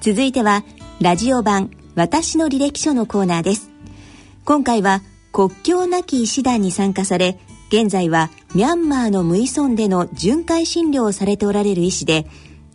[0.00, 0.64] 続いては
[1.02, 3.70] ラジオ版私の履歴書のコーナーです。
[4.46, 7.38] 今回は国境なき医師団に参加され
[7.68, 12.26] 現在はミャンマーのムイソンでの巡回診療をされておられる医師で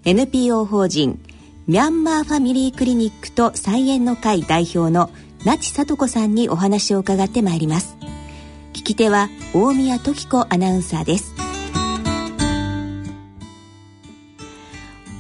[0.06, 1.20] NPO 法人
[1.66, 5.10] ミャンマーファミリークリニックと菜園の会代表の
[5.44, 7.98] 那智聡子さんにお話を伺ってまいります。
[8.74, 11.34] 聞き手は大宮時子アナウンサーです。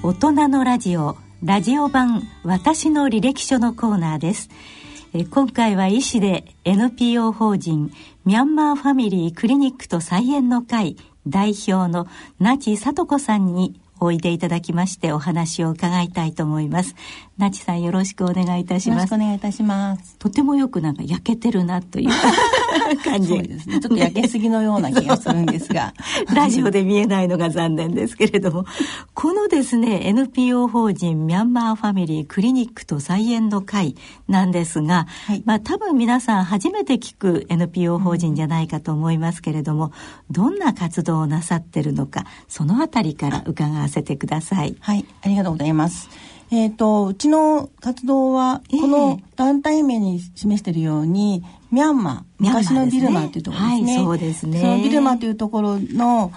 [0.03, 4.49] 大人のラジオラジオ版私の履歴書のコーナーです
[5.29, 7.91] 今回は医師で NPO 法人
[8.25, 12.07] ミャンマーファミリークリニックと菜園の会代表の
[12.39, 16.95] 那智聡子さんにおいでいただきましてお話を伺いたいと思います。
[17.37, 18.97] なちさんよろしくお願いいたします。
[18.97, 20.17] よろしくお願いいたします。
[20.17, 22.09] とてもよくなんか焼けてるなという
[23.03, 23.27] 感じ。
[23.29, 23.79] そうですね。
[23.79, 25.93] ちょっと焼けすぎのような気がするんですが。
[26.33, 28.65] ラジオで見えないのが残念ですけれども、
[29.13, 33.95] このですね、NPO 法人ミャンマーファミリークリニックと菜園の会
[34.27, 39.91] なんですが、はい、まあ多分皆さん初めて聞く NPO 法人じゃないかと思いますけれども、
[40.31, 44.75] どんな活動をなさってるのか、そのあたりから伺わせてください。
[44.79, 46.09] はい、ありがとうございます。
[46.51, 53.95] えっ、ー、と、うちの活動は、この団体名に示しているように、ミャンマー、昔のビルマというところですね。
[53.95, 54.61] はい、そうですね。
[54.61, 56.31] そのビルマというところの、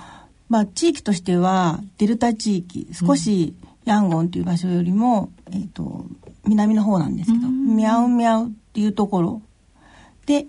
[0.48, 6.06] まあ、地域としては、デルタ地域、少しヤンゴンという場所よりも、うん、えっ、ー、と、
[6.46, 9.42] 南の方なんですけど、ミャウミャウっていうところ。
[10.26, 10.46] で、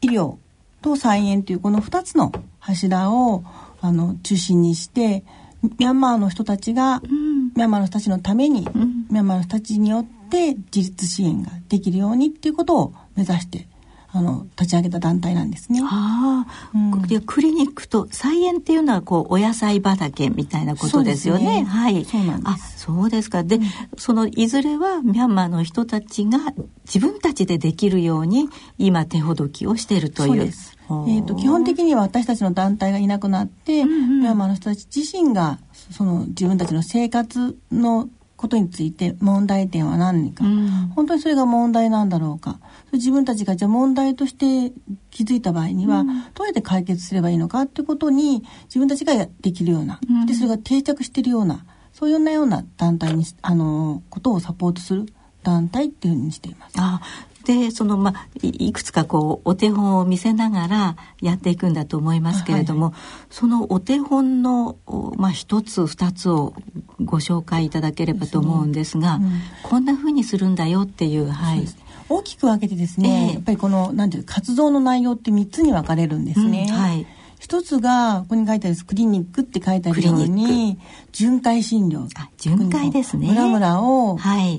[0.00, 0.36] 医療
[0.80, 3.44] と菜園というこの2つの柱を、
[3.80, 5.24] あの、中心にして、
[5.62, 13.68] ミャンマーの人たちが、うんミャンマーの人たちのために、うん、ミャンマーの人たちによって自立支援ができるようにっていうことを目指して
[14.14, 15.80] あの立ち上げた団体なんですね。
[15.82, 21.62] ああ、うん、でクリニックと菜園っていうのはこうお野菜畑みたいなことですよね。
[21.62, 22.04] ねはい。
[22.04, 22.80] そうなんです。
[22.80, 23.42] そうですか。
[23.42, 23.62] で、うん、
[23.96, 26.38] そのいずれはミャンマーの人たちが
[26.84, 30.28] 自分たちでできるように今手ほどきをしているという。
[30.28, 30.78] そうです。
[31.08, 35.58] えーと、基本的には私たちの団体がいなくなって、うんうん、ミャンマーの人たち自身が
[35.90, 42.58] その自分たちの生活のことについて問題点は何か、うん、本当にそれが問題なんだろうか。
[42.92, 44.74] 自分たちがじゃあ問題として
[45.10, 55.06] 気づいた場合には、うん、どうやって解決すればいいのかってことに自分たちができるような、うん、でそれが定着しているようなそういうような団体にあのことをサポートする
[55.42, 56.74] 団体っていうふうにしています。
[56.78, 57.00] あ
[57.44, 64.76] でそのまあいくつかこうお手本を見せながらやっていくんだと思いますけれども、はいはい、そのお手本の
[65.16, 66.54] まあ一つ二つを
[67.00, 69.26] ご紹介いただければと思うんですが、ね
[69.64, 71.66] うん、こんなふうにするんだよっていうはい。
[72.08, 76.66] 大きく分けてですね、えー、やっぱりこのなんていう活動の内容って三つに分かれるんですね。
[76.68, 77.06] うん、はい。
[77.42, 80.78] 一つがここに書いてあるクリニックって書いてあるように
[81.10, 82.06] 巡回診療。
[82.38, 83.26] 巡回ですね。
[83.26, 84.16] 村々を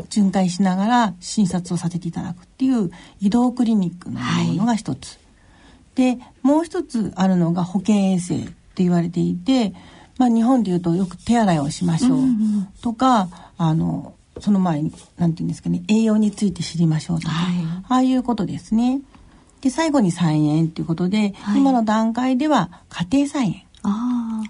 [0.10, 5.20] 巡回しながら診察をさせていただくっていう移動クリニックのものが一つ、は
[5.96, 8.52] い、でもう一つあるのが保健衛生って
[8.84, 9.74] 言われていて、
[10.18, 12.20] まあ、日本でいうとよく手洗いをしましょう
[12.82, 13.30] とか、うんうん、
[13.60, 17.56] あのその前に何て言うんですかね栄養について知りましょうとか、はい、
[17.88, 19.00] ああいうことですね。
[19.64, 23.64] で最後に菜園ということで、はい、今の段階では家庭菜園。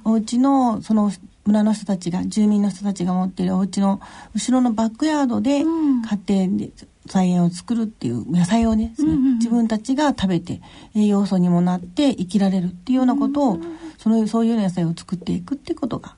[0.05, 1.11] お家のその
[1.45, 4.01] 村の人たちが住民の人たちが持っているお家の
[4.33, 6.71] 後ろのバックヤードで家庭で
[7.05, 10.61] 菜園を作るっていう野菜をね、うんうん、自分たちが食べて
[10.95, 13.59] 栄養素にもなって生きられるっていうようなことを、
[13.97, 16.15] そのそういう野菜を作っていくっていうことが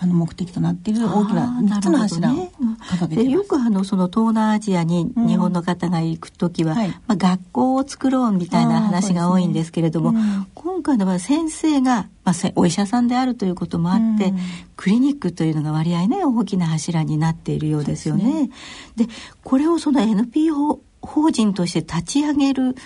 [0.00, 10.20] あの目的となっている大きな3つの柱を掲げて、ね、よくあのその東南アジアに日本の方が行く時は、うんはい、まあ、学校を作ろうみたいな話が多いんですけれども、ね。
[10.20, 14.38] うん、今回の場合先生が、まあ、お医者さんであるということもあって、うん、
[14.76, 18.50] クリニックというのが割合ね大きな柱になっているようですよね。
[18.94, 22.76] で、ね、これをその NPO 法人として立ち上げる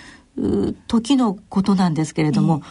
[0.87, 2.63] 時のことなんですけれども、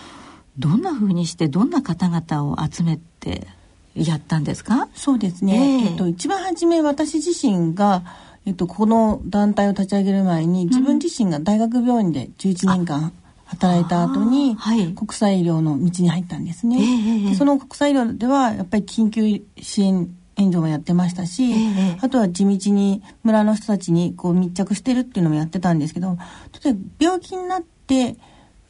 [0.58, 3.46] どんなふうにしてどんな方々を集めて
[3.94, 4.88] やったんですか？
[4.94, 8.02] そうですね、えー、えっと、一番初め私自身が、
[8.46, 13.12] えっと、この団体を立ち上げる前に自分自身が大学病院で11年間
[13.44, 14.56] 働いた後に、
[14.94, 26.16] 国際医療の道に入ったんですね、えー、その国際医療ではやっぱり緊急支援援助もやってましたし、えー、あとは地道に村の人たちにこう密着してるっていうのもやってたんですけど
[26.64, 28.16] 例えば病気になって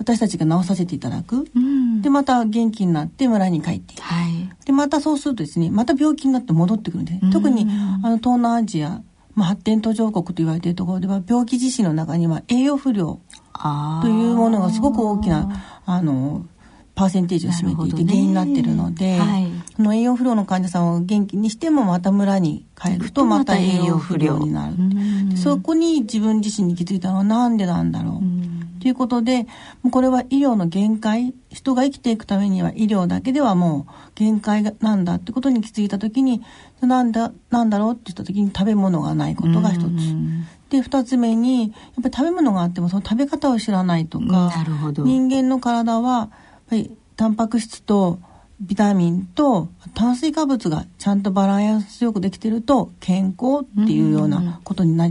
[0.03, 7.67] 私たちが治させていただく、うん、でまた元気になって村に帰ってはい、でまたそうするとですねまた病気になって戻ってくるんで、うん、特に
[8.03, 9.01] あの東南アジア、
[9.35, 13.21] まあ、発展途上国と言われているところでは病気自身の中には栄養不良
[14.03, 16.45] というものがすごく大きなあの
[16.95, 25.37] パーセンテージを占めていて原因になってるので、ねはい、その栄養不良の患者さんを元気にしてもまた村に帰るとまた栄養不良になる。
[25.39, 28.42] そこに自分自身に気づいたのはなんでなんだろう
[28.83, 29.45] ということで
[29.83, 36.43] もうこれは医療の限界人が生きていくためには医療だけではもう限界なんだってことに気づいた時に
[36.81, 39.87] なんだなんだろうって言った時に食べ物がないことが一つ。
[40.71, 44.53] で2つ目にやっぱり食べ物があってもその食べ方を知らないとか
[44.97, 46.31] 人間の体はやっ
[46.71, 48.19] ぱりタンパク質と
[48.61, 55.09] ビタミンと炭水化物がちゃんとバランスよくできてると健康っていうようなことにな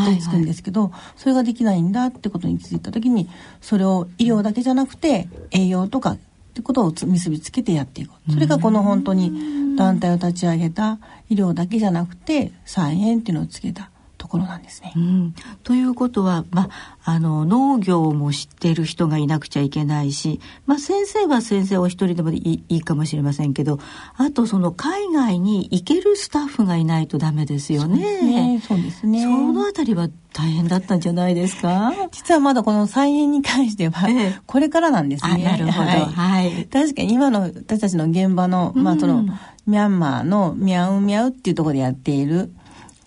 [0.00, 3.28] っつくんですけど、それができないんだってことに気づいた時に
[3.60, 6.18] それを医療だけじゃなくて栄養とかっ
[6.54, 10.98] てことを結びつけてやっていくそれがこの本当に団体を立ち上げた
[11.28, 13.90] 医療だけじゃなくて菜園っていうのをつけた。
[14.34, 14.92] ころなんですね。
[14.96, 16.68] うん、ということは、ま
[17.04, 23.78] あの農業も知っている人がいなくちゃいけないし、まあ、先生は先生お一人でもいいいいかもしれませんけど
[24.16, 28.60] あとその海外に行けるスタッフがいないとダメですよね。
[28.66, 29.22] そうですね。
[29.22, 31.92] そのあたりは大変だったんじゃないですか？
[32.10, 34.08] 実はまだこの菜園に関しては、
[34.46, 35.44] これからなんですね。
[35.44, 36.66] なるほど、はい、はい。
[36.66, 39.26] 確かに今の私たちの現場の、まあその、うん、
[39.66, 42.52] ミャンマーのミャウミャウっていうところでやっている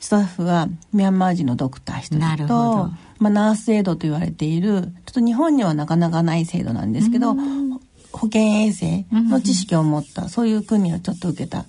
[0.07, 2.89] スタッフはミャンマー人のドクター一人と、
[3.19, 7.35] まあ、ナース制度と言われているちょっと日本にはなかなかない制度なんですけど、
[8.13, 11.65] 保健衛生の知識を持った、そういう国をちょっと受けた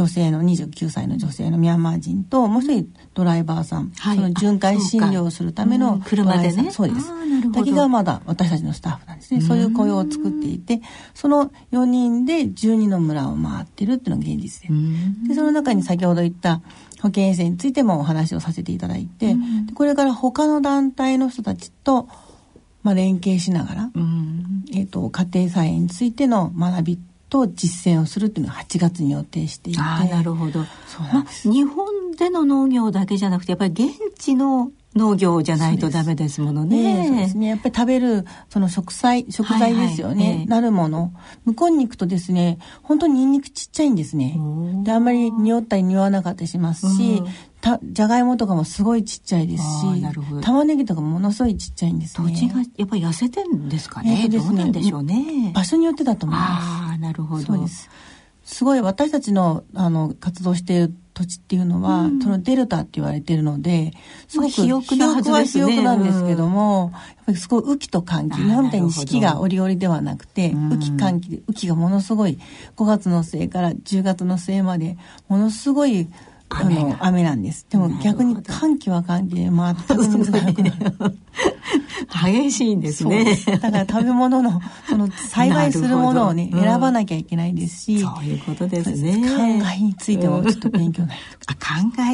[0.00, 6.70] 女性の29歳の女性のミャンマー人ともう一人ドライバーさん、はい、その巡回診療をするための車でね。
[6.70, 7.12] そうです。
[7.52, 9.42] だけがまだ私たちのスタッフなんですね。
[9.42, 10.80] そういう雇用を作っていて
[11.12, 14.74] その4人で12の村を回ってるっていうのが現実で。
[15.28, 16.62] でその中に先ほど言った
[17.02, 19.36] 保健衛生についてもお話をさせていただいて、
[19.74, 22.08] これから他の団体の人たちと、
[22.82, 23.90] まあ、連携しながら、
[24.72, 26.98] えーと、家庭菜園についての学び
[27.30, 30.60] と実践をするっていうのを8月に予定していてあなるほど
[31.12, 37.06] まあ、日本での農業だけじゃなくてやっぱり現地の農業じゃないとダメですものね。
[37.06, 37.46] そうですね。
[37.46, 40.24] やっぱり食べる、その食材、食材ですよね。
[40.24, 41.12] はいはい、なるもの。
[41.44, 44.36] 向こうに行くとですね、本当にニンニクちっちゃいんですね。
[44.82, 47.22] で、あんまり匂ったり匂わなかったりしますし、
[47.60, 52.32] たじゃがいもとかもすごいちっちゃいですし玉ねぎとかもものすごいちっちゃいんですね。
[52.32, 54.48] 土地がやっぱり痩せてんですかね、えー、ですね。
[54.48, 55.52] どうなんでしょうね。
[55.54, 56.50] 場所によってだと思います。
[56.50, 57.44] ああなるほど。
[57.44, 57.90] そうです。
[58.44, 63.92] すごい私たちのあの活動している土地っていうのは、うん、そのデルタって言われてるので
[64.26, 65.64] すごく肥沃なはずですね。
[65.64, 72.38] 肥沃なんですけども、やっぱりすごい雨季と寒気、日本みたいに四季が折々ではなくて、雨季寒気で、雨季がものすごい
[72.76, 74.96] 5月の末から10月の末まで
[75.28, 76.08] ものすごい
[76.52, 77.64] あの雨なんです。
[77.70, 80.70] でも逆に寒気は寒気で全くなくな
[81.08, 81.16] る
[82.28, 83.38] 激しいんですね。
[83.46, 89.14] だから食べ物のその栽培するものをね、選ばなきゃいけないですしそういうことですね。
[89.60, 91.60] 考えについてもちょっと勉強ないと、あ考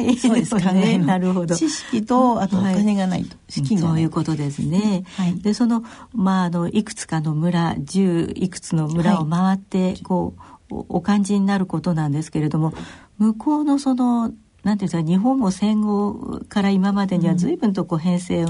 [0.07, 0.15] え。
[0.15, 1.55] そうです考え なるほど。
[1.55, 12.73] 知識とあとお金がないと、資金がそういうことですね、はい、でそのまああのいくつかの村10いくつの村を回って、こうお感じになることなんですけれども
[13.17, 14.31] 向こうのその
[14.63, 18.45] なんていうんですか日本も戦後から今までには随分とこう変遷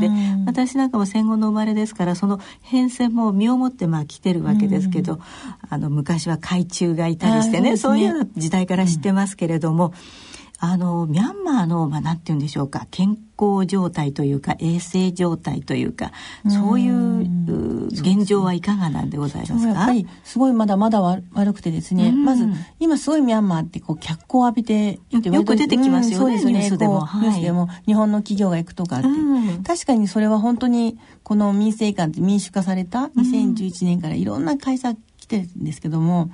[0.00, 5.20] で、うん、私なんかも戦後の生まれですからその変遷も身をもってまあ来てるわけですけど、うん、
[5.68, 9.88] あの昔は海中がいたりしてね、ね、そういう時代から知ってますけれども。
[9.88, 9.92] うん
[10.60, 16.10] あのミャンマーの、まあ、なんて言うんでしょうか健康状態というか衛生状態というか
[16.48, 17.24] そういう
[17.90, 19.68] 現状はいかがなんでございますか？
[19.68, 22.46] やっぱりすごいまだまだ悪くてですね、まず
[22.78, 27.68] 今すごいミャンマーってこう脚光を浴びてよく出てきますよね、うん、そうですねニュースでも、はい、ニュースでも。
[27.86, 29.08] 日本の企業が行くとかって、
[29.66, 36.30] 確かにそれは本当にこの民生館って民主化された2011年からいろんな会社来てるんですけども、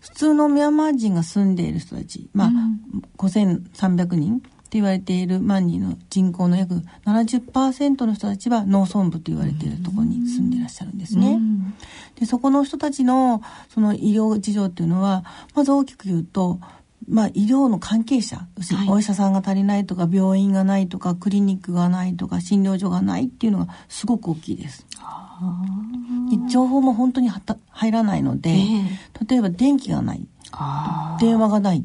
[0.00, 11.32] 普通のミャンマー人が住んでいる人たち、まあ、うん、5300人言われている万人の人口の約70%の人たちは農村部と言われているところに住んでいらっしゃるんですね。
[11.32, 11.74] うん、
[12.16, 16.60] でそこの人たちのその医療事情っていうのはまず大きく言うと
[17.08, 18.46] まあ、医療の関係者、
[18.90, 24.86] お医者さんが足りないとか病院がないとかクリニックがないとか診療所がないっていうのがすごく大きいです。
[26.50, 27.30] 情報も本当に
[27.70, 30.26] 入らないので、えー、例えば電気がない
[31.20, 31.84] 電話がない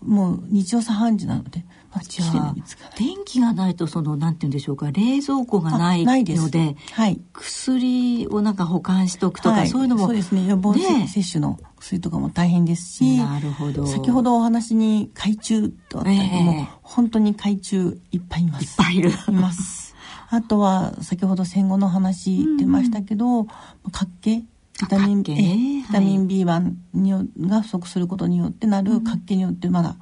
[0.00, 1.64] もう日常茶飯事なので
[2.00, 2.54] じゃあ
[2.98, 10.46] 電気がないとそのなんて言うんでしょうか冷蔵庫がないのではい、薬をなんか保管しとくとか、はい、そういうのもそうですね。
[10.46, 13.86] 予防接種の薬とかも大変ですしなるほど。
[13.86, 18.64] 先ほどお話に海中とあったけども、えー、本当に海中いっぱいいます。
[18.64, 19.10] いっぱいいる。
[19.10, 19.94] います。
[20.30, 23.46] あとは先ほど戦後の話出ましたけど、うん、
[23.90, 24.46] 活気
[24.80, 27.12] ビタミン、ね、ビタミン B1 に
[27.46, 29.96] が不足することによってなる活気によってまだ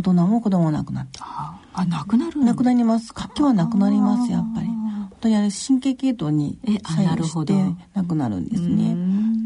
[0.00, 3.12] 大人も子供も亡くなって、あなくなるなくなります。
[3.12, 4.66] 活気はなくなりますやっぱり。
[4.66, 7.52] 本当にあれ神経系統に作用して
[7.92, 8.96] なくなるんですね。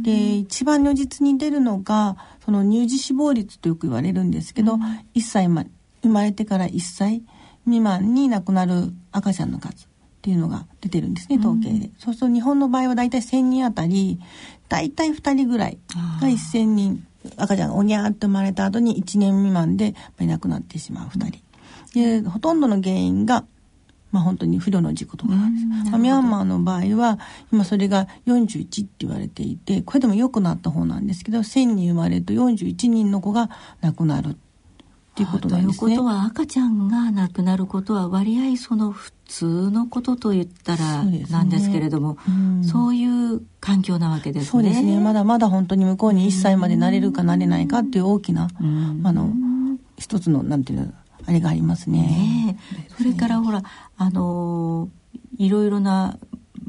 [0.05, 4.83] で一番如実に出るのがその乳児死亡率とよく言われるんですけど、うん、
[5.15, 5.65] 1歳ま
[6.03, 7.23] 生まれてから1歳
[7.65, 9.89] 未満に亡くなる赤ちゃんの数っ
[10.23, 14.21] ていうのが出てるんですね統計で、うん、そうすると日本の場合は大体1,000人あたり
[14.69, 15.79] 大体2人ぐらい
[16.21, 22.23] が1,000人赤ちゃんがおにゃーって生まれた後に1年未満でいなくなってしまう2人。
[22.23, 23.45] でほとんどの原因が
[24.15, 27.19] まあ、本当に不慮の事故とかなんです、まあ、ミャンマーの場合は
[27.53, 33.51] 今それが41って言われていてこれでも良くなった方なんですけど1000人生まれると41人の子が
[33.81, 34.37] 亡くなる
[35.15, 35.79] っていうことなんですね。
[35.79, 42.37] ということは赤ちゃんが亡くなることは割合その普通のことと言ったらなんですけれどもそう、ね。
[42.37, 44.49] うん、そういう環境なわけですね。
[44.51, 44.99] そうですね。
[44.99, 49.33] まだまだ本当に向こうに1歳までなれるかなれないかっていう大きな、うん、あの
[49.99, 50.93] 一つのなんていうの
[51.27, 52.01] あれがありますね。
[52.01, 52.59] ね
[52.99, 53.63] それからほら
[53.97, 54.89] あの
[55.39, 56.19] いろいろな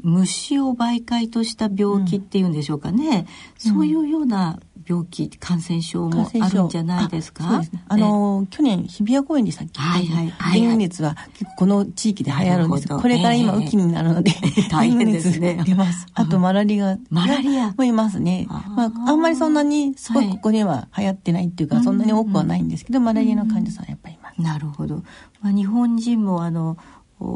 [0.02, 3.26] 虫を媒介とした病気っていうんでしょうかね、
[3.64, 7.62] うん、そういうような病気感染症もあるんじゃないですか？
[7.64, 15.62] すね、あの去年日比谷公園でさっきはいはいはい、デング熱は結構この地域で流行るんですこれから今雨季になるので、えー、大変ですね。
[15.66, 16.06] 出ます。
[16.14, 16.98] あとマラリア。
[17.10, 17.72] マラリア？
[17.76, 18.46] もいますね。
[18.48, 24.40] あまああんまりそんなにすごいここには流行ってないっていうか、はい、そんなに多くはないんですけど、マラリアの患者さんやっぱりいます。
[24.40, 25.02] なるほど。
[25.40, 26.76] まあ日本人もあの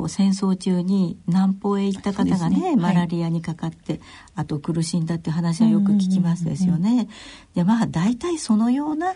[0.09, 4.01] 戦争中に南方へ行った方がね、ね、マラリアにかかって、はい、
[4.37, 7.09] あと苦しんだって話はよく聞きますですよね。
[7.55, 9.15] でまあ大体そのような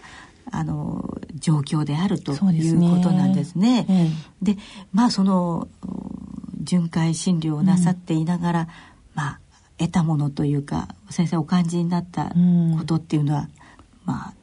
[0.51, 3.87] あの状況であるということなんですね。
[4.41, 4.61] で、ね。
[4.93, 5.69] まあその
[6.63, 8.67] 巡回診療をなさっていながら、うん、
[9.15, 9.41] まあ
[9.77, 12.33] 得たものというか先生お感じになった
[12.79, 13.49] ことっていうのは、うん、
[14.07, 14.35] まあ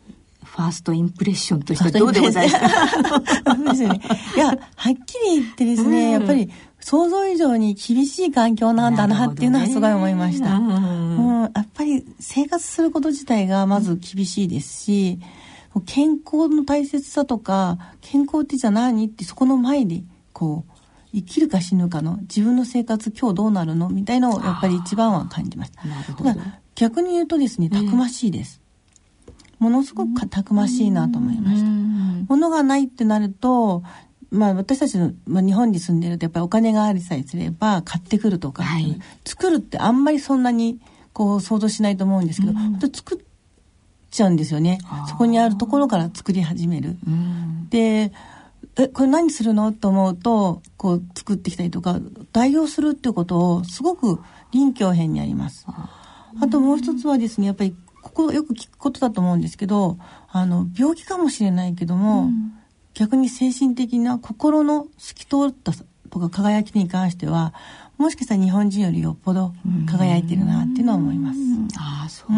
[0.52, 3.56] ファーストインプレッションとしてどうでございますか？
[3.56, 4.02] ですね。
[4.36, 4.58] いや、はっ
[5.06, 10.60] きり言ってですね、うん、やっぱり想像以上に厳しい環境なんだなっていうのはすごい思いました。
[10.60, 15.20] ね、うん、やっぱり生活すること自体がまず厳しいですし、
[15.86, 20.04] 健康の大切さとか、健康ってじゃ何ってそこの前で、
[20.34, 20.72] こう、
[21.14, 25.82] 生きるか死ぬかの自分の生活今日どうなるのみたいのをやっぱり一番は感じました。
[26.76, 28.61] 逆に言うとですね、たくましいです。
[29.62, 31.70] ものすごくたくましいなと思いました。
[32.28, 33.84] 物がないってなると、
[34.32, 40.80] まあ私たちの、まあ、日本に住んでるとやっぱりお金がありさえすれば買ってくるとか、はい、作るってあんまりそんなに
[41.14, 43.24] こう想像しないと思うんですけど、本当作っ
[44.10, 44.80] ちゃうんですよね。
[45.08, 46.98] そこにあるところから作り始める。
[47.70, 48.12] で、
[48.78, 49.74] え、これ何するの？
[49.74, 52.00] と思うと、こう作ってきたりとか、
[52.32, 54.20] 代用するっていうことをすごく
[54.52, 55.66] 臨機応変にあります。
[55.68, 59.98] あともう一つはですね、やっぱりここよく聞くことだと思うんですけど
[60.30, 62.54] あの病気かもしれないけども、うん、
[62.94, 65.72] 逆に精神的な心の透き通った
[66.10, 67.54] とか輝きに関しては
[67.98, 69.54] もしかしたら日本人よりよっぽど
[69.88, 71.40] 輝いてるなっていうのは思います。
[71.78, 72.30] ああそう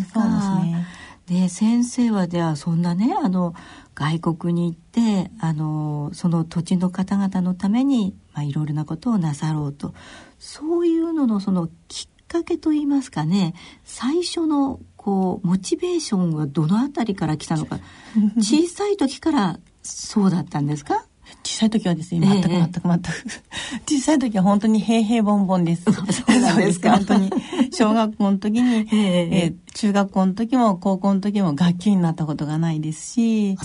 [0.00, 0.20] ですか。
[0.24, 0.86] ですね。
[1.26, 3.54] で先生はではそんなねあの
[3.94, 9.94] 外国に行ってあのその土地の方々のために、まあ、いろいろなことをなさろうと
[10.38, 17.78] そういうののそのきかけといいますかね最初のこうモチベーションはどのあたりから来たのか。
[18.38, 21.06] 小さい時からそうだったんですか？
[21.44, 23.08] 小さい時はですね、全く全く全く。
[23.88, 25.84] 小さい時は本当に平々凡々です。
[25.84, 26.96] そうですか？
[26.96, 27.30] 本当に。
[27.72, 33.56] 小学校の時に、えー、中学校の時も高校の時も学級になったことがないですし、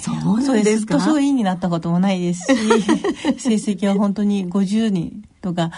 [0.46, 0.98] そうですか？
[1.00, 2.58] 図書委員になったこともないですし、
[3.40, 5.72] 成績は本当に50人とか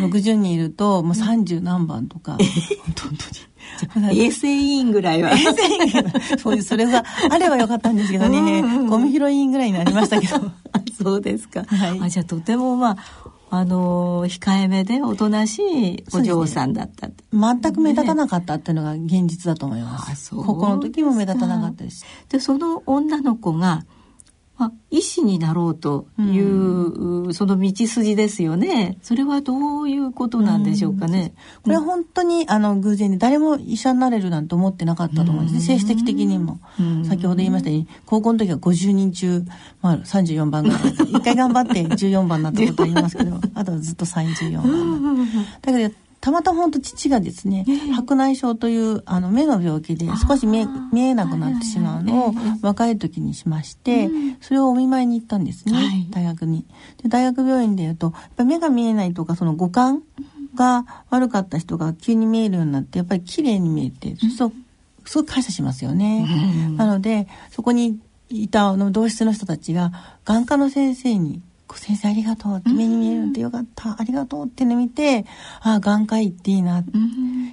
[0.00, 3.18] 60人いるともう30何番とか、本当に。
[4.12, 5.30] 衛生委員ぐらいは。
[5.32, 6.68] 衛生委員そうです。
[6.68, 10.36] それがあればよかったんですけどね、ゴミ拾い委員ぐらいになりましたけど。
[11.02, 11.64] そうですか。
[11.64, 12.96] はい、あじゃあとてもまあ、
[13.48, 20.34] あの控えめでおとなしいお嬢さんだった、ね、全く目立たなかったっていうのが現実だと思います。
[20.34, 22.04] あ高校の時も目立たなかったです。
[22.28, 23.84] で、その女の子が、
[24.58, 26.46] まあ、医師になろうという、
[27.26, 28.96] うん、その道筋ですよね。
[29.02, 31.34] それはどういうことなんでしょうかね。
[31.56, 35.78] うん、これは本当にあの偶然で誰も医者になれるなんて思ってなかったと思うんですね。
[35.78, 36.58] 精神的的にも。
[37.06, 39.42] 先ほど言いましたように、高校の時は50人中、
[39.82, 40.80] まあ、34番ぐらい。
[40.80, 45.28] 一回頑張って14番になったことありますけど、 あとはずっと34番。
[45.60, 45.94] だけど
[46.26, 47.64] たまたま本当父がですね、
[47.94, 56.66] 白内障というあの目の病気で少し見え見えなくなってしまうのを若い時にしまして、それをお見舞いに行ったんですね、大学に。
[57.00, 60.02] で大学病院でいうとやっぱ目が見えないとかその五感
[60.56, 64.52] が悪かった人が急に見えるようになってやっぱり綺麗に見えてそう
[65.04, 66.26] すごく感謝しますよね。
[66.76, 69.92] なのでそこにいたの同室の人たちが
[70.24, 71.40] 眼科の先生に
[71.74, 73.96] 「先生ありがとう」って目に見えるんでよかった。
[73.98, 75.26] ありがとうっての見て
[75.60, 76.84] ああ眼科医っていいな。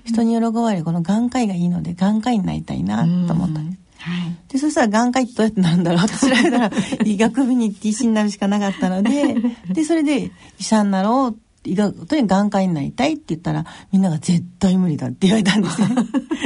[0.05, 3.59] 人に喜ばれるこの眼科医がいいので眼科医になりたいなと思った。
[3.59, 3.69] ん。
[3.69, 3.83] です。
[4.03, 6.71] はい、でそしたら眼科医ってどうやってなるんだろうって調べたら
[7.05, 9.35] 医学部に行って医師になるしかなかったので
[9.71, 15.87] でそれで医者になろうって医学とに眼科医になりたいって言ったらみんなが絶対無理だって言われたんですね。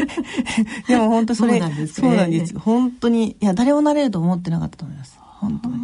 [0.88, 2.60] でも本当それそうなんです、ね、そうなんです。
[2.60, 5.78] 本当にいや誰もなれると思ってなかったと思います本当に。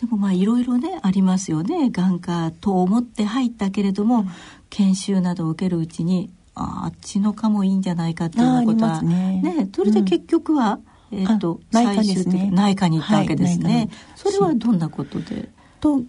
[0.00, 1.90] でもまあいろいろねありますよね。
[1.90, 4.30] 眼科と思って入ったけれども、うん、
[4.70, 9.40] 研修などを受けるうちにああっちの科もいいんじゃないかっていうことはね。
[9.42, 10.78] ねそれで結局は、
[11.10, 12.50] うん、えっ、ー、と内科ですね。
[12.52, 15.50] 内科に行ったわけですね、はい、それはどんなことで？
[15.80, 16.02] と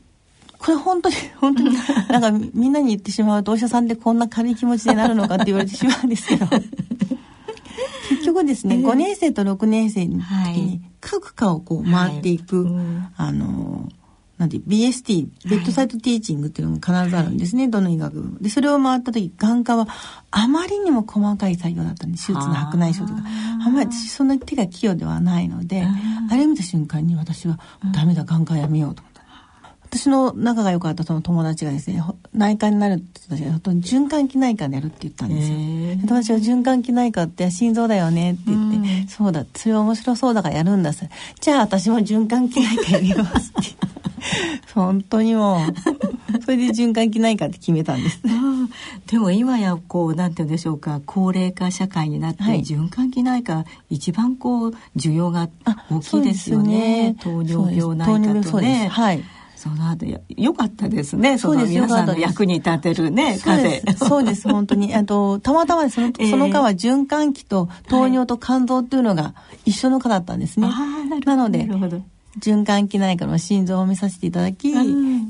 [0.58, 1.76] これ本当に 本当に
[2.10, 6.46] なんかみんなに言ってしまうとお医者さんでこんな軽い気持ちになるのかって言われてしまうんですけど。
[8.10, 12.74] 結局ですね、えー、5年生と6年生の時に各科をこう回っていく、はい。
[12.74, 13.90] うん、あの
[14.38, 19.86] なんて BST ベッドサイトティーチングっていうのが必ずあるんですね、はい、どの医学部でそれを回った時眼科は
[20.32, 23.28] あまりにも細かい作業だったんで手術の白内障とか。
[23.62, 25.86] あんまりそんな手が器用ではないので
[26.32, 27.60] あれ見た瞬間に私は
[27.94, 29.04] ダメだ眼科やめようと
[29.92, 32.04] 私の仲が良かったその友達がですね
[32.34, 35.58] 内科になるって言ったら循環器内科でやるって言ったんですよ。
[36.02, 43.90] 友達は循環器内科って心臓だよねって言って、うん、そうだそれは面白そうだからやるんだじゃあ私も循環器内科やりますって。
[44.76, 46.40] 本当にもう。
[46.44, 48.22] それで循環器内科って決めたんです、
[49.08, 51.02] でも今やこうなんて言うんでしょうか。
[51.06, 55.50] 高齢化社会になって、はい、循環器内科一番こう需要が
[55.90, 58.88] 大きいですよね、ね、糖尿病内科とね。
[58.92, 59.24] はい
[59.60, 61.38] その後やよかったですね。
[61.38, 61.70] そうです。
[61.74, 63.84] 皆さんの役に立てるね、風。
[63.98, 64.96] そうです、本当に。
[64.96, 69.34] あと、たまたまその、その間は循環器と糖尿と肝臓っていうのが
[69.66, 70.70] 一緒の科だったんですね。
[71.26, 71.68] なので、
[72.40, 74.72] 循環器内科の心臓を見させていただき、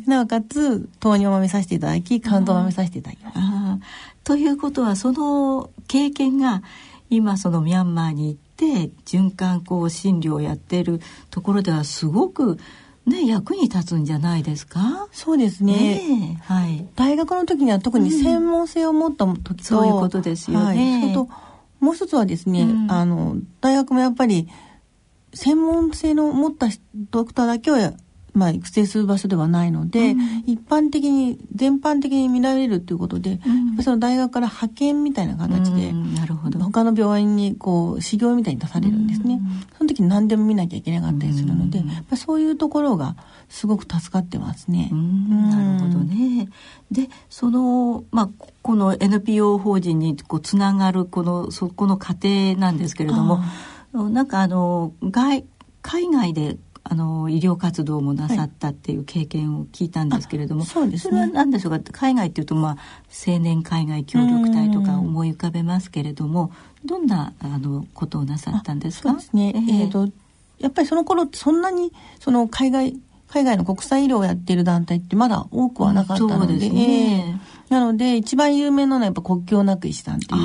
[0.06, 3.84] なおかつ糖尿も見させていただき、肝臓も見させていただきます。
[4.24, 6.62] ということは、その経験が
[7.10, 8.40] 今そのミャンマーに行っ
[8.86, 12.60] て循環こ診療をやっているところではすごく
[13.06, 15.08] ね、役に立つんじゃないですか？
[15.12, 21.28] そうですね、ね、はい、大学の時には特に専門性を持った時と、うん、そういうことですよね、はい、と
[21.80, 24.48] もう一つはですね、うん、あの大学もやっぱり
[25.34, 26.68] 専門性の持った
[27.12, 27.76] ドクターだけを
[28.34, 33.40] まあ、育成する場所ではないので、うん、一般的に全般的に見られるということで、
[33.78, 36.60] うん、その大学から派遣みたいな形で、うん、なるほど。
[36.60, 39.40] 他の病院にこう修行みたいに出されるんですね、
[39.78, 43.16] その時に何でも見なきゃいけなかったりするので、まあ、そういうところが
[43.50, 44.90] すごく助かってますね。
[44.92, 46.50] なるほどね。
[46.92, 48.30] でその、まあ、
[48.62, 53.42] この NPO 法人にこうつながるこのそこの過程なんですけれども
[53.94, 55.46] なんかあの外
[55.82, 56.58] 海外で
[56.92, 61.80] あの医療活動もなさったっていう経験を聞いたんですけれども、はい、そうですね、それは何でしょうか？
[61.92, 62.78] 海外っていうと、まあ、
[63.28, 66.52] 青年海外協力隊とか思い浮かべますけれども
[66.84, 69.10] どんなあのことをなさったんですか？
[69.10, 70.10] そうですね、えー、えーと
[70.60, 73.00] やっぱりその頃そんなにその海外
[73.30, 80.42] 海外の国際医療をやっている団体ってまだ多くはなかったので、うんでね、なので一番有名なのはやっぱ国境なく医師団っていう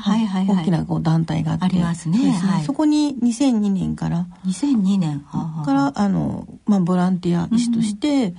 [0.00, 1.64] はいはいはい、大きなこう団体があって。
[1.66, 2.30] ありますね、ね。
[2.32, 4.26] はい、そこに2002年から。
[4.46, 5.20] 2002年。
[5.64, 8.34] からあの、まあ、ボランティア医師として、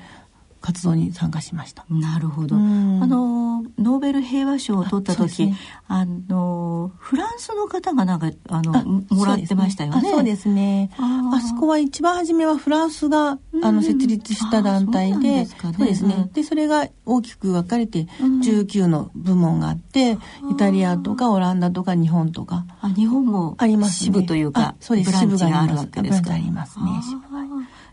[0.62, 1.86] 活動に参加しました。
[1.90, 2.56] なるほど。
[2.56, 10.02] あのノーベル平和賞を取った時、ね、あのフランスの方がなんかあのもらってましたよね。
[10.02, 10.92] そうですね。
[10.98, 16.30] あそこは一番初めはフランスがあの設立した団体で、そうですね。
[16.34, 20.18] でそれが大きく分かれて19の部門があって、
[20.52, 25.12] イタリアとかオランダとか日本とか、あ日本もあります、ね、支部というか、そうです。
[25.12, 26.34] 支部があるわけですか。
[26.34, 26.86] ありますね。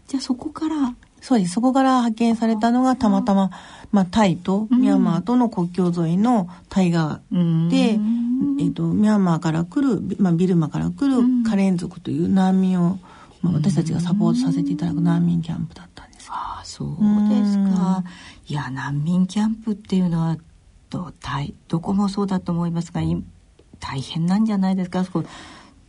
[0.09, 1.53] じゃあそこからそうです。
[1.53, 3.51] そこから派遣されたのがたまたま、
[3.93, 12.99] まあ、タイとミャンマーとの国境沿いのタイ側で、えっ、ー、と、ミャンマーから来る、まあ、ビルマから来るカレン族という難民を、
[13.43, 16.29] まあ、私たちがサポートさせていただく難民キャンプだったんです。
[16.31, 16.89] ああ、そう
[17.29, 18.05] ですか。
[18.47, 20.37] いや、難民キャンプっていうのは、
[20.91, 21.13] ど
[21.69, 23.03] どこもそうだと思いますが、
[23.81, 25.05] 大変なんじゃないですか？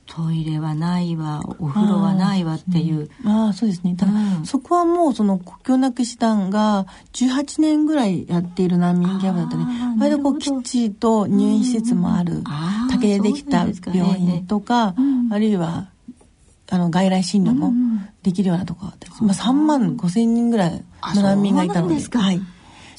[0.09, 3.09] トイレはないわお風呂はないわっていう。
[3.25, 3.95] ああそうですね。
[3.95, 9.65] ただ、うん、そこはもうその国境なく師団が18年ぐらいやっている難民キャンプだったね。
[9.99, 12.43] 割とこうきっちりと入院施設もある、
[12.89, 14.95] 竹でできた病院とか、
[15.31, 15.89] あるいは
[16.71, 17.71] あの外来診療も
[18.23, 20.83] できるようなところだったまあ、3万5千人ぐらい
[21.15, 22.41] の難民がいたので、はい、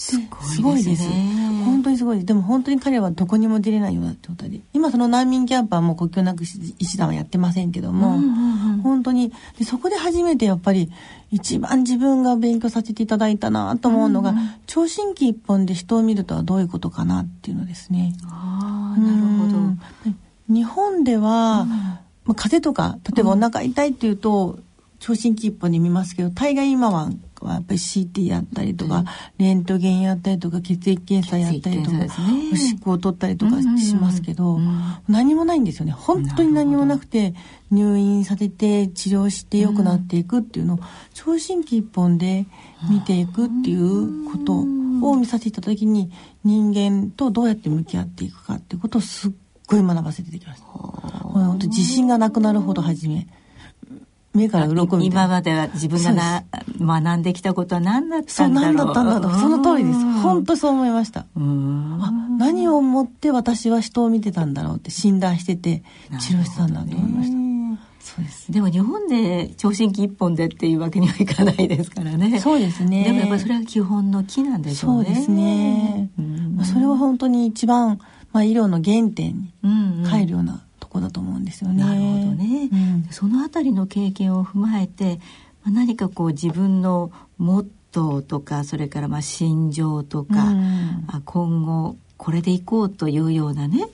[0.01, 0.17] す
[0.63, 1.07] ごいです。
[1.07, 1.63] ね。
[1.67, 2.25] 本当にすごい。
[2.25, 4.61] でも本当に彼はどこにも出れないような状態で。
[4.73, 6.47] 今その難民キャンプはもう国境なく医
[6.87, 10.91] 師団はやってませんけども、うんうんうん、本当にでそこで初めてやっぱり
[11.31, 18.15] 一番自分が勉強させていただいたなと思うのが、うんうん、聴診器一本で人を見るとはどういうことかなっていうのですね。
[18.25, 20.15] あなるほど。
[20.49, 24.59] 日本では、うん、まあ、風邪とか例えばお腹痛いっていうと、
[24.99, 27.11] 聴診器一本で見ますけど大概今は
[27.46, 29.05] はやっぱり CT やったりとか、うん、
[29.38, 32.09] レントゲンやったりとか血液検査やったりとか、ね、
[32.53, 34.59] おしっこを取ったりとかしますけど、
[35.09, 35.92] 何もないんですよね。
[35.92, 37.35] 本当に何もなくて
[37.70, 40.79] 入院させて治療して良くなっていくっていうのを
[41.14, 42.46] 聴診器一本で
[42.90, 46.11] 見ていくっていうことを見させていた時に
[46.44, 49.33] 人間とどうやって向き合っていくかっていうことをすっ
[49.66, 50.66] ごい学ばせていただきました。
[50.66, 53.26] 本当自信がなくなるほど初め。
[54.33, 56.45] 目から鱗み今までは自分が
[56.81, 58.73] 学んできたことは何だったんだろう。
[58.73, 59.40] そう何だったんだろう。
[59.40, 59.99] その通りです。
[60.21, 61.21] 本当そう思いました。
[61.21, 61.25] あ
[62.38, 65.83] 何を思って私は人を見てたんだろうって診断してて
[66.21, 67.40] 治療してたんだと思いました。
[68.01, 68.53] そうです。
[68.53, 72.38] でも日本で聴診器一本でっていうわけにはいかないですからね。
[72.38, 73.05] そうですね。
[73.05, 75.07] でもやっぱりそれが基本の木なんでしょうね。
[75.07, 76.11] そうですね、
[76.57, 77.99] まあ、それは本当に一番、
[78.33, 81.83] まあ、医療の原点に帰るような、うんうんこだと思うんですよね。
[81.83, 82.68] なるほどね。
[82.70, 85.20] うん、そのあたりの経験を踏まえて、
[85.64, 93.88] まあ、何かこう自分のモットーとかそれからまあ心情とか、うん、今後これでいこうというようなね、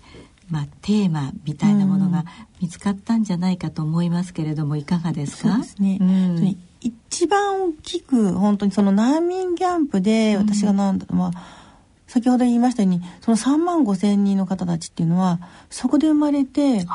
[0.51, 2.25] まあ、テーマみたいなものが
[2.61, 11.66] 見つかったんじゃないかと思いますけれどもいかがですか、ですね、うん、一番大きく本当にその難民キャンプで私がなんだろう、まあ
[12.07, 15.41] 先ほど言いましたようにその3万5千人の方たちっていうのは
[15.71, 16.87] そこで生まれて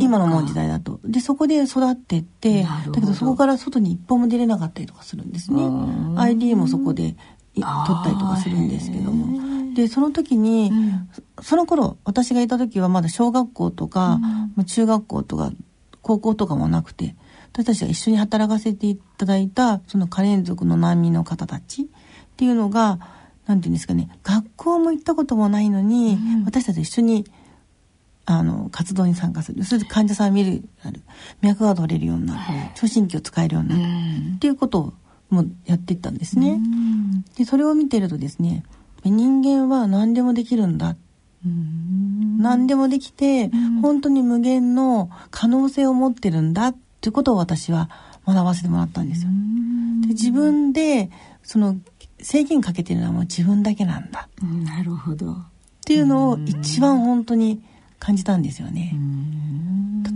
[0.00, 1.00] 今のもう時代だと。
[1.04, 5.62] でそこで育ってってだけどそこから外に一歩も出れなかったりとかするんですね。
[6.16, 7.16] ID もそこで
[7.54, 9.52] 取ったりとかするんですけども。
[9.74, 11.08] でその時に、うん、
[11.42, 14.18] その頃私がいた時はまだ小学校とか、
[14.56, 15.50] うん、中学校とか
[16.02, 17.16] 高校とかもなくて
[17.52, 21.86] 私たちが一緒に働かせていただいたそのカレン族の難民の方たちっ
[22.36, 22.98] ていうのが
[23.46, 27.26] なんていうんですかね学校も行ったこともないのに、うん、私たちと一緒に
[28.24, 29.64] あの活動に参加する。
[29.64, 31.02] それで患者さんを見るようになる
[31.40, 32.40] 脈が取れるようになる。
[32.76, 34.92] 聴診器を使えるようになる、うん、っていうことを
[35.30, 36.52] もやっていったんですね。
[36.52, 38.64] うん、でそれを見てるとですね
[39.04, 40.96] 人間は何でもできるんだ。
[41.44, 43.50] 何でもできて、
[43.82, 46.68] 本当に無限の可能性を持ってるんだ。
[46.68, 47.90] っていうことを私は
[48.24, 49.30] 学ばせてもらったんですよ。
[50.02, 51.10] で自分で
[51.42, 51.76] その
[52.22, 54.28] 制限かけてるのはもう自分だけなんだ。
[54.64, 55.32] なるほど。
[55.32, 55.36] っ
[55.84, 57.62] ていうのを一番本当に
[57.98, 58.96] 感じたんですよね。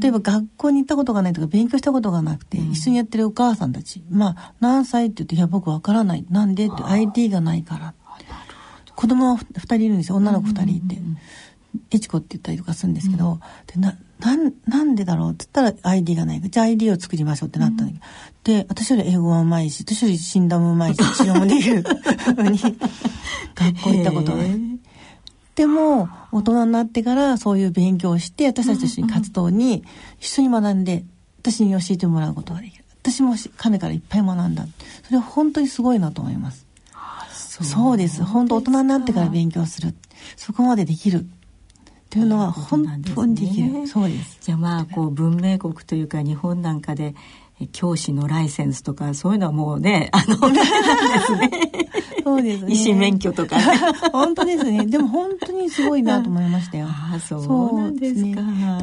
[0.00, 4.02] 例えば学校に行ったことがないとか勉強したことがなくて、一緒にやってるお母さんたち。
[4.10, 6.24] まあ何歳って言って、いや僕わからない。
[6.30, 6.66] なんで？
[6.66, 7.94] って ID がないから。
[8.94, 10.16] 子供は2人いるんですよ。
[10.16, 11.00] 女の子2人いて。
[11.90, 16.40] エチコって言ったりとかするんですけど、でななんなんでだろうって言ったら ID がない。
[16.40, 22.58] じゃあ ID を作りましょうってなったんだけど、うん、で私より英語もうまいし私より診断もうまいし治療もできるのに
[23.54, 24.60] 学校行ったことない。
[25.54, 29.84] でも大人になってからそういう勉強をして私たちと一緒に活動に
[30.20, 31.04] 一緒に学んで
[31.38, 32.84] 私に教えてもらうことができる。
[33.02, 34.66] 私も彼からいっぱい学んだ。
[35.04, 36.66] それは本当にすごいなと思います。
[37.62, 38.22] そうです。
[38.22, 39.94] 本当大人になってから勉強する。
[40.36, 41.26] そこまでできる
[42.16, 44.38] っていうのは本当にできる、ね、そうです。
[44.40, 47.14] じゃあまあこう文明国というか日本なんかで
[47.72, 50.60] 教師のライセンスとかそういうのはもうねあのね。
[52.24, 52.72] そうですね。
[52.72, 53.56] 医師免許とか、
[54.10, 54.84] 本当ですね。
[54.86, 56.88] でも本当にすごいなと思いましたよ。
[56.88, 58.78] あそうなんですか、ね、や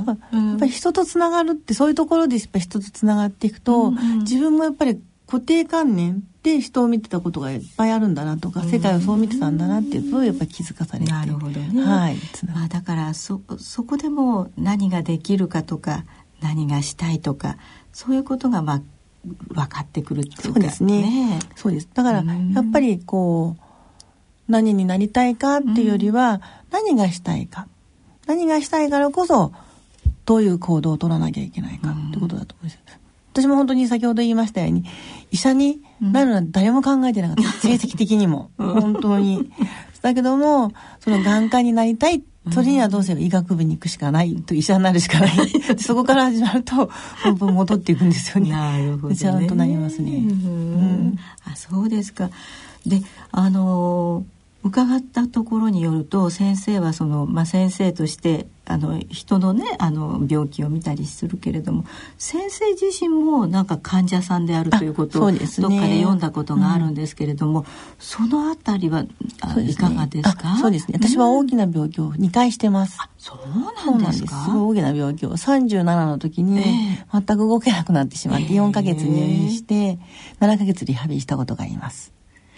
[0.55, 4.97] っぱり人とつながるってそういうところでやっぱ人とつながっていくと、うんうん、自分もやっぱり
[5.33, 12.17] 固定観念で人を見てたことがいっぱいあるんだなとか、世界をそう見てたんだなっていうことをやっぱり気づかされてなるほどね、はい
[12.53, 16.05] まあ、だからそそこでも何ができるかとか
[16.39, 17.57] 何がしたいとか
[17.93, 18.81] そういうことがまあ
[19.25, 20.43] 分かってくるっていうか。
[20.43, 21.89] そうですね、ね、そうです。
[21.91, 23.61] だからやっぱりこう
[24.47, 27.67] 何になりたいかっていうよりは、何がしたいか。
[28.27, 29.51] 何がしたいからこそ
[30.25, 32.81] どういう行動を取らなきゃいけないかってことだと思うんですよ。
[33.33, 34.85] 私も本当に先ほど言いましたように
[35.31, 38.51] 医者になるのは誰も考えてなかった、 成績的にも。
[38.57, 39.51] 本当に。
[40.03, 45.31] だけどもその眼科になりたいそれにはどうせ医学部に行くしかないと医者になるしかない。
[45.79, 46.91] そこから始まると
[47.23, 48.51] 本当戻っていくんですよね。
[48.51, 52.29] なるほど、ね、ちゃんとなりますね、うん、あそうですか。
[52.85, 54.25] であの
[54.63, 61.83] 伺ったところによると先生はその、まあ、先生としてあの人のねあの病気を見たりするけれども
[62.17, 67.65] 先生自身もなんか患者さんであるということを、ね、どっかで読んだことがあるんですけれども、うん、
[67.99, 70.55] そのあたりはいかがですか？
[70.61, 70.97] そうですね。
[71.01, 73.37] 私は大きな病気を2回してます、うん、そ
[73.91, 74.25] うなんです。
[74.25, 75.35] か大きな病気を。
[75.35, 76.63] 37の時に
[77.11, 79.99] 全く動けなくなってしまって4か月入院して
[80.39, 82.13] 7か月リハビリしたことがあります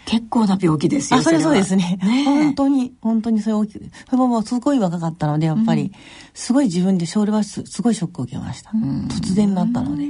[0.06, 1.20] 結構な病気ですよ。
[1.20, 2.00] あ、それそうですね。
[2.04, 3.86] ね本当に、本当にそれ大きく。
[4.06, 5.92] それももうすごい若かったので、やっぱり、
[6.34, 8.70] すごい自分で症例はすごいショックを受けました。
[8.70, 10.06] 突然だったので。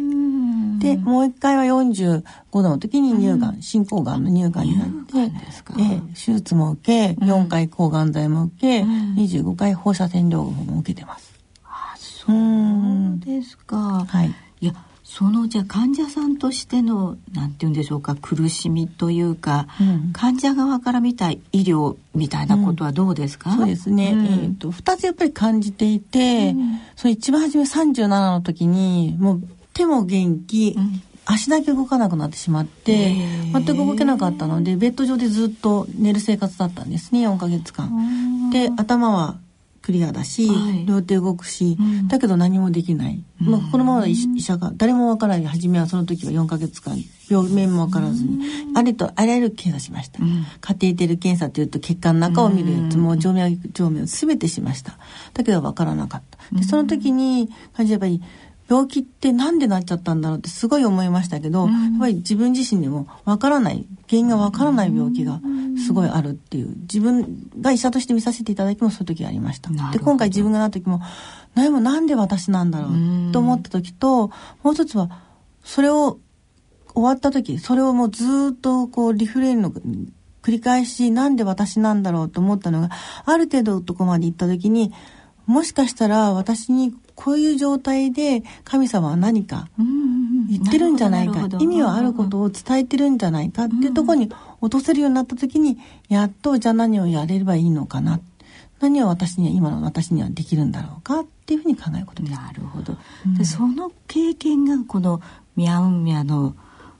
[0.79, 5.31] で、もう一回は45度の時に乳がん、進行がんの乳がんになって、
[5.79, 11.33] え手術も受け、4回抗がん剤も受け、25回放射線療法も受けてます。
[11.63, 14.05] あ、そうですか。
[14.05, 14.33] はい。
[14.59, 14.73] いや、
[15.07, 26.55] そのじゃあ患者さんとしてのなんて言うんでしょうか苦しみというか、うん、患者側から見た医療みたいなことはどうですか、うん、そうですね、うん、えーと、2つやっぱり感じていて、
[26.95, 30.75] その一番初め37の時にもう手も元気、
[31.25, 33.13] 足だけ動かなくなってしまって
[33.53, 38.49] 全く動けなかったのでベッド上でずっと寝る生活だったんですね4ヶ月間。
[38.51, 39.37] で頭は
[39.85, 46.97] クリアだし、はい、両手動くし、うん、だけど何もできない、うん、まあ、このまま医者が誰もわからない初めはその時は4か月間
[47.29, 50.19] 病名もわからずに、うん、あれとあらゆる検査しました、
[50.59, 54.97] カテーテル検査というと血管の中を見るやつも静脈静脈全てしました。
[55.33, 56.55] だけどわからなかった。
[56.55, 58.21] でその時に感じやっぱり
[58.67, 65.39] 病気ってなんでなっちゃったんだろうってすごい思いましたけど、うん、やっぱり自分自身でもわからない原因がわからない病気が
[65.85, 69.69] すごいあるっていう自分が医者として見させていただきもそういう時ありました。
[69.91, 71.01] で今回自分がなった時も
[71.53, 74.29] 何もなんで私なんだろうと思った時と
[74.63, 75.09] もう一つは
[75.63, 76.19] それを
[76.95, 82.89] 終わった時それをもうずっとこうリフレインの繰り返しなんで私なんだろうと思ったのが
[83.25, 84.93] ある程度のとこまで行った時に
[85.45, 89.69] もしかしたら私にこういう状態で神様は何か
[90.49, 94.31] 言ってるんじゃないか、意味はあることを伝えてるんじゃないかっていうところに
[94.61, 95.77] 落とせるようになった時に
[96.09, 98.19] やっとじゃあ何をやれればいいのかな
[98.79, 102.33] 何を私には今の私にはできるんだろうかっていうふうに考えることです。
[102.33, 105.21] なるほど、うん、でその経験がこの
[105.55, 106.55] ミャンミャの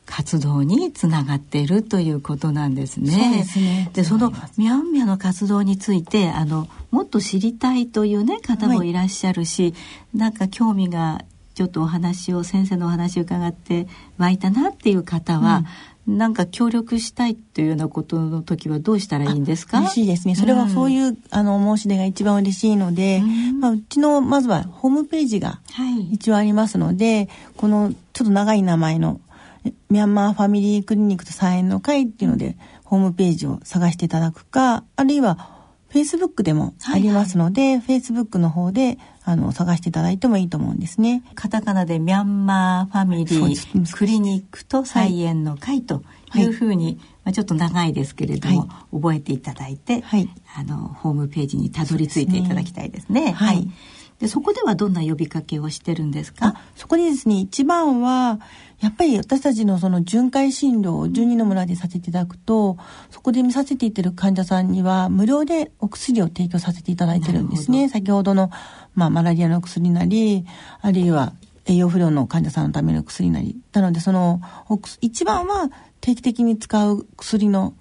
[0.05, 3.11] 活動につながっているということなんですね。
[3.11, 3.89] そうですね。
[3.93, 11.23] で、そのミャンミャの活動について、あの、もっと知りたいというね、方もいらっしゃるし、はい、なんか興味が、
[11.55, 13.87] ちょっとお話を、先生のお話を伺って
[14.17, 15.63] 湧いたなっていう方は、
[16.05, 19.79] うん、なんか協力したいというようなことの時はどうしたらいいんですか？
[19.79, 20.35] 嬉しいですね。
[20.35, 25.61] それはそういう、うん、あの申し出が一番嬉しいので、うん、まあ、うちのまずはホームページが
[26.11, 29.21] 一応ありますので、はい、このちょっと長い名前の
[29.89, 35.55] ミャンマーファミリークリニックと菜園の会っていうので、ホームページを探していただくか、あるいは、
[35.89, 41.23] フェイスブックでもありますので、フェイスブックの方で、あの、探していただいてもいいと思うんですね。
[41.35, 46.03] カタカナでミャンマーファミリークリニックと菜園の会と
[46.35, 53.21] いうふうに、はい、まあ、ちょっと長いですけれども、はい、覚えていただいて、はい、あの、ホームページにたどり着いていただきたいですね。
[53.21, 53.69] すねはい。
[54.19, 56.55] でそこではどんな呼びかけをしてるんですか？
[56.75, 58.39] そこにですね一番は
[58.79, 62.77] やっぱり私たちのその巡回診療を12の村でさせていただくと
[63.09, 67.89] そこで見させていってる患者さんには無料でお薬を提供させていただいてるんですね。
[67.89, 68.51] 先ほどの、
[68.93, 70.45] まあ、マラリアの薬なり
[70.81, 71.33] あるいは
[71.65, 73.57] 栄養不良の患者さんのための薬なり。
[73.73, 74.39] なのでその
[75.01, 77.73] 一番は定期的に使う薬の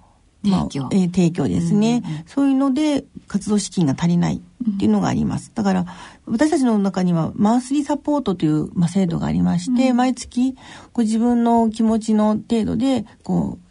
[0.43, 5.51] 提供,、まあえー、提供ですね、うんうん、そういうので活動資金が足りないっていうのがあります。
[5.53, 5.85] だから
[6.25, 10.53] 私たちの中にはマンスリーサポートという、まあ、制度がありまして、うん、毎月
[10.93, 13.65] こう自分の気持ちの程度でこう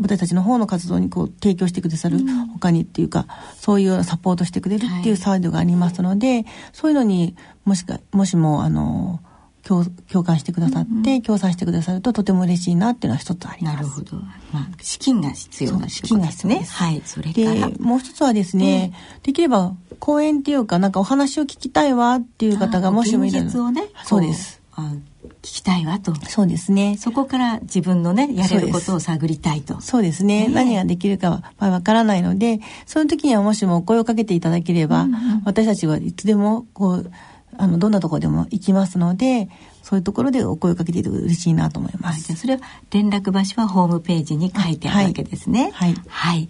[0.00, 2.18] 私たちの方の活動にこう提供してくださる
[2.54, 9.20] 他にっていうか、そういうサポートしてくれるっていうサイドがありますので、はい、そういうのにもしかもしもあの
[9.66, 13.76] 共共感してくださって、共産してくださるととても嬉しいなっていうのは一つあります。
[13.76, 14.16] なるほど。
[14.52, 16.72] まあ、資金が必要な資金が必要です。
[16.74, 17.02] はい。
[17.04, 23.64] それからもう一つはですね、できれば講演っていうかなんかお話を聞きたいわっていう方がもしもいるの。
[23.64, 23.82] をね。
[24.04, 24.60] そうです。
[24.76, 25.02] 聞
[25.42, 26.14] きたいわと。
[26.26, 26.96] そうですね。
[26.98, 29.80] そこから自分のね、やれることを探りたいと。
[29.80, 30.48] そうですね。
[30.48, 37.10] ね何ができるかはわからないので、その時にはもしも声をかけていただければ、うんうん、私たちはいつでもこう、
[37.58, 39.48] あのどんなところでも行きますので
[39.82, 42.32] そういうところでお声をかけていただくと嬉しいなと思います。
[42.32, 45.70] はい、それは連絡場所はホームページに書いてあるわけですね。
[45.74, 45.94] はい。
[46.08, 46.48] はい。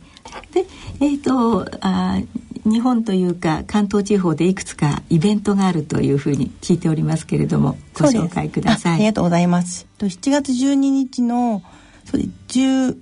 [0.52, 0.66] で、
[1.00, 2.20] えっ、ー、とあ
[2.64, 8.94] 日本というか関東地方でいくつかイベントがあるというふうに聞いておりますけれどもご紹介ください。
[8.94, 9.86] ありがとうございます。
[9.98, 11.62] 7月12日の
[12.04, 12.96] そうで13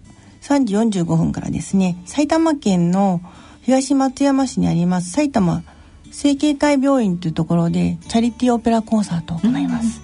[0.64, 3.20] 時45分からですね埼玉県の
[3.62, 5.62] 東松山市にあります埼玉
[6.12, 10.01] 整形会病院というところでチャリティーオペラコンサートを行います、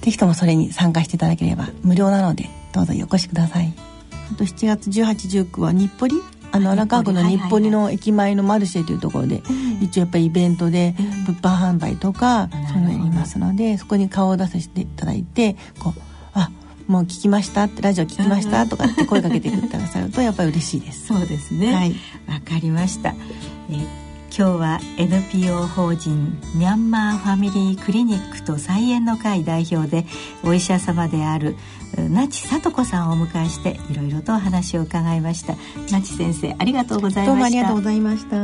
[0.00, 3.72] ぜひともそれに参加していただければ無料なのでどうぞお越しください。
[4.32, 9.42] あと7月1819は日暮里あの荒川区の日暮里の駅前のマルシェというところで、
[9.80, 10.94] 一応やっぱりイベントで
[11.26, 16.00] 物販販売とかそういうのやりますのでそこに顔を出させていただいてこう
[16.32, 16.50] あ
[16.88, 21.06] もう聞きましたってラジオ聞きましたとかって声かけてくださるとやっぱり嬉しいです。
[21.06, 21.72] そうですね。
[21.72, 21.90] はい。
[22.26, 23.14] わかりました、
[23.70, 30.06] えー今日は NPO 法人ミャンマーファミリークリニックと菜園の会代表で
[30.44, 31.56] お医者様である
[31.96, 35.56] 那智聡子さんをお迎えしていろいろとお話を伺いました。
[35.90, 37.26] 那智先生ありがとうございました。
[37.26, 38.36] どうもありがとうございました。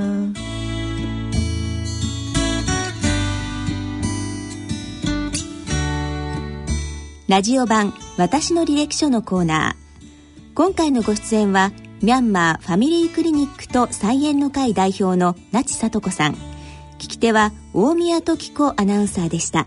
[7.29, 10.55] ラジオ版私の履歴書のコーナー。
[10.55, 11.71] 今回のご出演は
[12.07, 16.35] ミャンマーファミリークリニックと菜園の会代表の那智里子さん。
[16.35, 19.67] 聞き手は大宮時子アナウンサーでした。